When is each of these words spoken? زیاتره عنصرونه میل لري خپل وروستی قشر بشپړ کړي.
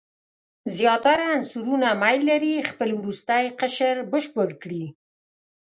زیاتره 0.77 1.25
عنصرونه 1.35 1.89
میل 2.01 2.21
لري 2.29 2.55
خپل 2.69 2.89
وروستی 2.95 3.43
قشر 3.59 3.95
بشپړ 4.11 4.49
کړي. 4.61 4.85